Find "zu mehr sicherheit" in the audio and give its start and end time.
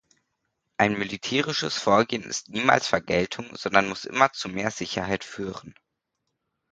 4.33-5.23